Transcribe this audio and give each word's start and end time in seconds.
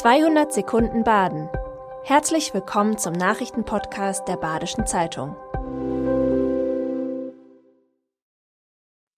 200 0.00 0.50
Sekunden 0.50 1.04
Baden. 1.04 1.50
Herzlich 2.04 2.54
willkommen 2.54 2.96
zum 2.96 3.12
Nachrichtenpodcast 3.12 4.26
der 4.26 4.38
Badischen 4.38 4.86
Zeitung. 4.86 5.36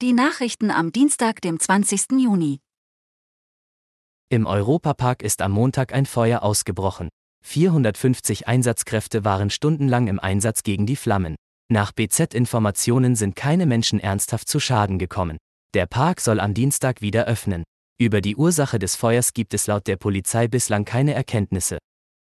Die 0.03 0.12
Nachrichten 0.12 0.72
am 0.72 0.90
Dienstag, 0.90 1.40
dem 1.40 1.60
20. 1.60 2.18
Juni. 2.18 2.59
Im 4.29 4.45
Europapark 4.45 5.23
ist 5.23 5.41
am 5.41 5.52
Montag 5.52 5.95
ein 5.95 6.05
Feuer 6.05 6.42
ausgebrochen. 6.42 7.10
450 7.45 8.48
Einsatzkräfte 8.48 9.24
waren 9.24 9.51
stundenlang 9.51 10.09
im 10.09 10.19
Einsatz 10.19 10.64
gegen 10.64 10.84
die 10.84 10.96
Flammen. 10.96 11.37
Nach 11.70 11.92
BZ-Informationen 11.92 13.14
sind 13.14 13.37
keine 13.37 13.66
Menschen 13.66 14.01
ernsthaft 14.01 14.48
zu 14.48 14.59
Schaden 14.59 14.98
gekommen. 14.98 15.38
Der 15.74 15.87
Park 15.87 16.20
soll 16.20 16.41
am 16.41 16.55
Dienstag 16.55 17.02
wieder 17.02 17.27
öffnen. 17.27 17.62
Über 18.03 18.21
die 18.21 18.34
Ursache 18.34 18.80
des 18.80 18.97
Feuers 18.97 19.33
gibt 19.33 19.55
es 19.55 19.69
laut 19.69 19.87
der 19.87 19.97
Polizei 19.97 20.48
bislang 20.48 20.84
keine 20.84 21.15
Erkenntnisse. 21.15 21.79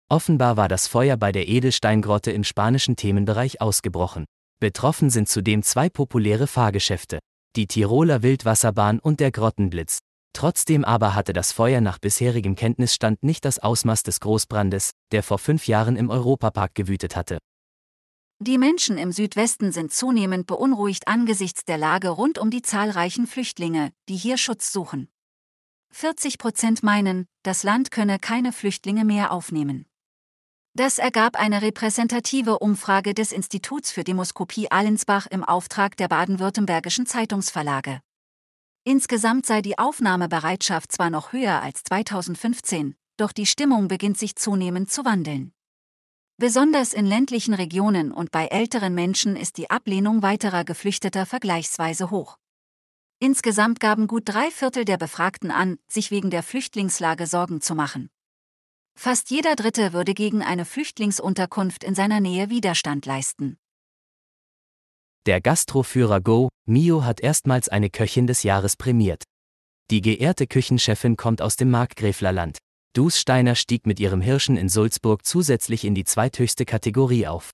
Offenbar 0.10 0.58
war 0.58 0.68
das 0.68 0.88
Feuer 0.88 1.16
bei 1.16 1.32
der 1.32 1.48
Edelsteingrotte 1.48 2.32
im 2.32 2.44
spanischen 2.44 2.96
Themenbereich 2.96 3.62
ausgebrochen. 3.62 4.26
Betroffen 4.60 5.12
sind 5.12 5.30
zudem 5.30 5.62
zwei 5.62 5.88
populäre 5.88 6.48
Fahrgeschäfte, 6.48 7.20
die 7.55 7.68
Tiroler 7.68 8.24
Wildwasserbahn 8.24 9.00
und 9.00 9.20
der 9.20 9.30
Grottenblitz. 9.30 10.00
Trotzdem 10.34 10.84
aber 10.84 11.13
hatte 11.13 11.34
das 11.34 11.52
Feuer 11.52 11.82
nach 11.82 11.99
bisherigem 11.99 12.55
Kenntnisstand 12.55 13.22
nicht 13.22 13.46
das 13.46 13.60
Ausmaß 13.60 14.02
des 14.02 14.22
Großbrandes, 14.22 14.94
der 15.12 15.22
vor 15.22 15.38
fünf 15.38 15.68
Jahren 15.68 15.98
im 15.98 16.10
Europapark 16.10 16.74
gewütet 16.74 17.16
hatte. 17.16 17.38
Die 18.40 18.58
Menschen 18.58 18.98
im 18.98 19.12
Südwesten 19.12 19.72
sind 19.72 19.94
zunehmend 19.94 20.48
beunruhigt 20.48 21.08
angesichts 21.08 21.63
der 21.63 21.77
Lage 21.77 22.10
rund 22.10 22.40
um 22.40 22.49
die 22.49 22.63
zahlreichen 22.63 23.27
Flüchtlinge, 23.27 23.91
die 24.10 24.16
hier 24.16 24.40
Schutz 24.40 24.74
suchen. 24.74 25.10
40 25.91 26.38
Prozent 26.38 26.84
meinen, 26.84 27.25
das 27.43 27.63
Land 27.63 27.91
könne 27.91 28.20
keine 28.20 28.51
Flüchtlinge 28.51 29.05
mehr 29.05 29.32
aufnehmen. 29.32 29.85
Das 30.76 30.98
ergab 30.98 31.35
eine 31.35 31.62
repräsentative 31.62 32.59
Umfrage 32.59 33.13
des 33.13 33.31
Instituts 33.31 33.91
für 33.91 34.04
Demoskopie 34.04 34.71
Allensbach 34.71 35.27
im 35.27 35.43
Auftrag 35.43 35.98
der 35.98 36.07
baden-württembergischen 36.07 37.05
Zeitungsverlage. 37.05 38.01
Insgesamt 38.85 39.46
sei 39.46 39.62
die 39.62 39.77
Aufnahmebereitschaft 39.77 40.91
zwar 40.91 41.09
noch 41.09 41.34
höher 41.34 41.62
als 41.62 41.84
2015, 41.84 42.96
doch 43.18 43.31
die 43.31 43.46
Stimmung 43.46 43.87
beginnt 43.87 44.18
sich 44.18 44.35
zunehmend 44.35 44.90
zu 44.90 45.03
wandeln. 45.05 45.51
Besonders 46.37 46.93
in 46.93 47.05
ländlichen 47.05 47.53
Regionen 47.53 48.13
und 48.13 48.31
bei 48.31 48.48
älteren 48.48 48.96
Menschen 48.96 49.35
ist 49.35 49.57
die 49.57 49.70
Ablehnung 49.70 50.21
weiterer 50.21 50.63
Geflüchteter 50.63 51.26
vergleichsweise 51.26 52.12
hoch. 52.12 52.38
Insgesamt 53.21 53.81
gaben 53.81 54.07
gut 54.07 54.23
drei 54.25 54.49
Viertel 54.49 54.85
der 54.85 54.98
Befragten 54.98 55.51
an, 55.51 55.77
sich 55.89 56.09
wegen 56.09 56.29
der 56.29 56.41
Flüchtlingslage 56.41 57.27
Sorgen 57.27 57.59
zu 57.59 57.75
machen. 57.75 58.09
Fast 58.95 59.29
jeder 59.29 59.55
Dritte 59.55 59.91
würde 59.91 60.13
gegen 60.13 60.41
eine 60.41 60.63
Flüchtlingsunterkunft 60.63 61.84
in 61.84 61.95
seiner 61.95 62.21
Nähe 62.21 62.49
Widerstand 62.49 63.05
leisten. 63.05 63.57
Der 65.25 65.41
Gastroführer 65.41 66.22
Go, 66.22 66.47
Mio 66.66 67.03
hat 67.03 67.19
erstmals 67.19 67.67
eine 67.67 67.90
Köchin 67.90 68.25
des 68.25 68.44
Jahres 68.44 68.78
prämiert. 68.78 69.23
Die 69.91 70.01
geehrte 70.01 70.47
Küchenchefin 70.47 71.17
kommt 71.17 71.41
aus 71.41 71.57
dem 71.57 71.72
Markgräflerland. 71.72 72.57
Dus 72.94 73.19
Steiner 73.19 73.56
stieg 73.56 73.85
mit 73.85 74.00
ihrem 74.00 74.22
Hirschen 74.22 74.56
in 74.56 74.69
Sulzburg 74.69 75.25
zusätzlich 75.25 75.84
in 75.84 75.94
die 75.94 76.06
zweithöchste 76.06 76.66
Kategorie 76.66 77.28
auf. 77.28 77.51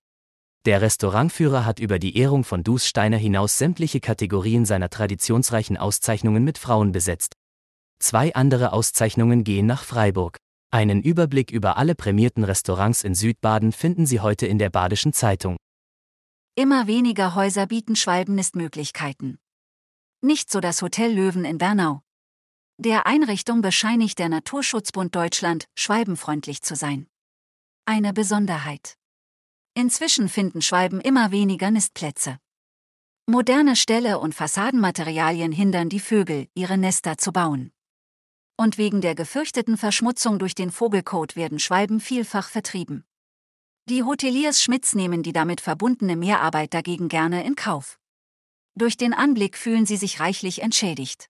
Der 0.66 0.82
Restaurantführer 0.82 1.64
hat 1.64 1.80
über 1.80 2.00
die 2.00 2.18
Ehrung 2.18 2.44
von 2.44 2.64
Dus 2.64 2.88
Steiner 2.88 3.18
hinaus 3.18 3.60
sämtliche 3.60 4.00
Kategorien 4.00 4.66
seiner 4.66 4.90
traditionsreichen 4.90 5.78
Auszeichnungen 5.78 6.44
mit 6.44 6.58
Frauen 6.58 6.92
besetzt. 6.92 7.36
Zwei 8.00 8.34
andere 8.34 8.74
Auszeichnungen 8.74 9.44
gehen 9.44 9.68
nach 9.68 9.84
Freiburg. 9.84 10.38
Einen 10.72 11.04
Überblick 11.04 11.52
über 11.52 11.78
alle 11.78 11.94
prämierten 11.94 12.44
Restaurants 12.44 13.04
in 13.04 13.14
Südbaden 13.14 13.74
finden 13.74 14.08
Sie 14.08 14.22
heute 14.22 14.48
in 14.48 14.58
der 14.58 14.72
Badischen 14.72 15.14
Zeitung. 15.14 15.56
Immer 16.56 16.88
weniger 16.88 17.36
Häuser 17.36 17.68
bieten 17.68 17.96
Schwalbennistmöglichkeiten. 17.96 19.38
Nicht 20.22 20.50
so 20.50 20.62
das 20.62 20.82
Hotel 20.82 21.14
Löwen 21.14 21.46
in 21.46 21.60
Bernau. 21.60 22.02
Der 22.78 23.06
Einrichtung 23.06 23.62
bescheinigt 23.62 24.18
der 24.18 24.30
Naturschutzbund 24.30 25.16
Deutschland, 25.16 25.66
schwalbenfreundlich 25.78 26.64
zu 26.64 26.76
sein. 26.76 27.06
Eine 27.86 28.14
Besonderheit. 28.14 28.98
Inzwischen 29.78 30.30
finden 30.30 30.62
Schwalben 30.62 31.02
immer 31.02 31.32
weniger 31.32 31.70
Nistplätze. 31.70 32.40
Moderne 33.28 33.76
Ställe 33.76 34.20
und 34.20 34.34
Fassadenmaterialien 34.34 35.52
hindern 35.52 35.90
die 35.90 36.00
Vögel, 36.00 36.48
ihre 36.54 36.78
Nester 36.78 37.18
zu 37.18 37.34
bauen. 37.34 37.74
Und 38.56 38.78
wegen 38.78 39.02
der 39.02 39.16
gefürchteten 39.16 39.76
Verschmutzung 39.76 40.40
durch 40.40 40.56
den 40.56 40.72
Vogelkot 40.72 41.36
werden 41.36 41.60
Schwalben 41.60 42.00
vielfach 42.00 42.48
vertrieben. 42.48 43.04
Die 43.90 44.04
Hoteliers 44.04 44.62
Schmitz 44.62 44.96
nehmen 44.96 45.24
die 45.24 45.34
damit 45.34 45.60
verbundene 45.60 46.16
Mehrarbeit 46.16 46.74
dagegen 46.74 47.10
gerne 47.10 47.44
in 47.44 47.56
Kauf. 47.56 48.00
Durch 48.76 48.96
den 48.96 49.14
Anblick 49.14 49.58
fühlen 49.58 49.86
sie 49.86 49.98
sich 49.98 50.22
reichlich 50.22 50.62
entschädigt. 50.62 51.30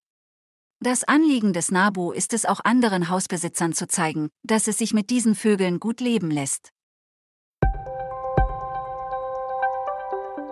Das 0.80 1.04
Anliegen 1.04 1.52
des 1.52 1.72
NABU 1.72 2.12
ist 2.12 2.32
es 2.34 2.46
auch 2.46 2.60
anderen 2.64 3.10
Hausbesitzern 3.10 3.74
zu 3.74 3.88
zeigen, 3.88 4.30
dass 4.44 4.68
es 4.68 4.78
sich 4.78 4.94
mit 4.94 5.10
diesen 5.10 5.34
Vögeln 5.34 5.80
gut 5.80 6.00
leben 6.00 6.30
lässt. 6.30 6.75